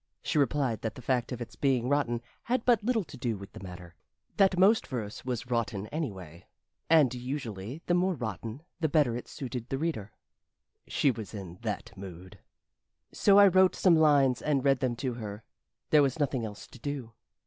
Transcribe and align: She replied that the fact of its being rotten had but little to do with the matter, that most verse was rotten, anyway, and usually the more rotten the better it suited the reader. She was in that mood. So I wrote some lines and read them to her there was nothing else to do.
She 0.23 0.39
replied 0.39 0.81
that 0.81 0.95
the 0.95 1.01
fact 1.03 1.31
of 1.31 1.41
its 1.43 1.55
being 1.55 1.87
rotten 1.87 2.23
had 2.45 2.65
but 2.65 2.83
little 2.83 3.03
to 3.03 3.17
do 3.17 3.37
with 3.37 3.51
the 3.53 3.59
matter, 3.59 3.93
that 4.37 4.57
most 4.57 4.87
verse 4.87 5.23
was 5.25 5.45
rotten, 5.51 5.85
anyway, 5.89 6.47
and 6.89 7.13
usually 7.13 7.83
the 7.85 7.93
more 7.93 8.15
rotten 8.15 8.63
the 8.79 8.89
better 8.89 9.15
it 9.15 9.27
suited 9.27 9.69
the 9.69 9.77
reader. 9.77 10.11
She 10.87 11.11
was 11.11 11.35
in 11.35 11.59
that 11.61 11.95
mood. 11.95 12.39
So 13.13 13.37
I 13.37 13.45
wrote 13.45 13.75
some 13.75 13.95
lines 13.95 14.41
and 14.41 14.65
read 14.65 14.79
them 14.79 14.95
to 14.95 15.13
her 15.13 15.43
there 15.91 16.01
was 16.01 16.17
nothing 16.17 16.45
else 16.45 16.65
to 16.65 16.79
do. 16.79 17.13